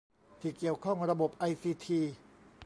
[0.41, 1.99] ที่เกี่ยวข้องระบบไอซีที